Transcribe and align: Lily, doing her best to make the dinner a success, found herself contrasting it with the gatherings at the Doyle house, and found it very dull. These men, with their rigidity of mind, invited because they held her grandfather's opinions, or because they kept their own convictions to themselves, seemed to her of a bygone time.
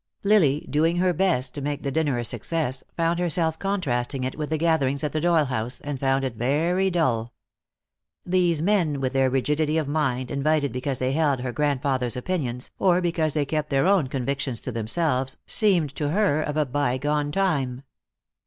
Lily, 0.23 0.65
doing 0.67 0.97
her 0.97 1.13
best 1.13 1.53
to 1.53 1.61
make 1.61 1.83
the 1.83 1.91
dinner 1.91 2.17
a 2.17 2.25
success, 2.25 2.83
found 2.97 3.19
herself 3.19 3.59
contrasting 3.59 4.23
it 4.23 4.35
with 4.35 4.49
the 4.49 4.57
gatherings 4.57 5.03
at 5.03 5.11
the 5.11 5.21
Doyle 5.21 5.45
house, 5.45 5.79
and 5.81 5.99
found 5.99 6.25
it 6.25 6.35
very 6.35 6.89
dull. 6.89 7.33
These 8.25 8.63
men, 8.63 8.99
with 8.99 9.13
their 9.13 9.29
rigidity 9.29 9.77
of 9.77 9.87
mind, 9.87 10.31
invited 10.31 10.71
because 10.71 10.97
they 10.97 11.11
held 11.11 11.41
her 11.41 11.51
grandfather's 11.51 12.17
opinions, 12.17 12.71
or 12.79 12.99
because 12.99 13.35
they 13.35 13.45
kept 13.45 13.69
their 13.69 13.85
own 13.85 14.07
convictions 14.07 14.59
to 14.61 14.71
themselves, 14.71 15.37
seemed 15.45 15.93
to 15.97 16.09
her 16.09 16.41
of 16.41 16.57
a 16.57 16.65
bygone 16.65 17.31
time. 17.31 17.83